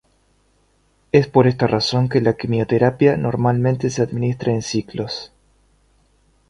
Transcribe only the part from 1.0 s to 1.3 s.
Es